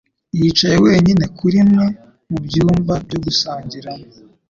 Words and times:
yicaye 0.39 0.77
wenyine 0.85 1.23
kuri 1.37 1.57
kimwe 1.61 1.85
mu 2.29 2.37
byumba 2.45 2.93
byo 3.07 3.17
gusangiriramo. 3.25 4.05